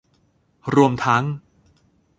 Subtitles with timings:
[0.73, 1.23] รวมทั้ง